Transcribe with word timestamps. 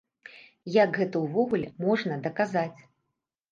Як 0.83 0.97
гэта 1.01 1.21
ўвогуле 1.25 1.69
можна 1.85 2.19
даказаць? 2.27 2.79